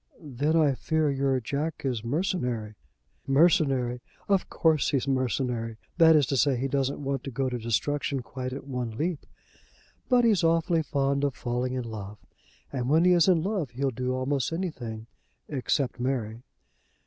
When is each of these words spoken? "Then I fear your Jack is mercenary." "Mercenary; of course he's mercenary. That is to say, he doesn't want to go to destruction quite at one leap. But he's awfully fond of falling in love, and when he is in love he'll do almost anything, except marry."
"Then 0.19 0.55
I 0.55 0.73
fear 0.73 1.11
your 1.11 1.39
Jack 1.39 1.83
is 1.85 2.03
mercenary." 2.03 2.73
"Mercenary; 3.27 4.01
of 4.27 4.49
course 4.49 4.89
he's 4.89 5.07
mercenary. 5.07 5.77
That 5.99 6.15
is 6.15 6.25
to 6.25 6.37
say, 6.37 6.57
he 6.57 6.67
doesn't 6.67 7.03
want 7.03 7.23
to 7.23 7.29
go 7.29 7.49
to 7.49 7.59
destruction 7.59 8.23
quite 8.23 8.51
at 8.51 8.65
one 8.65 8.97
leap. 8.97 9.27
But 10.09 10.25
he's 10.25 10.43
awfully 10.43 10.81
fond 10.81 11.23
of 11.23 11.35
falling 11.35 11.73
in 11.73 11.83
love, 11.83 12.17
and 12.73 12.89
when 12.89 13.05
he 13.05 13.11
is 13.11 13.27
in 13.27 13.43
love 13.43 13.69
he'll 13.69 13.91
do 13.91 14.15
almost 14.15 14.51
anything, 14.51 15.05
except 15.47 15.99
marry." 15.99 16.41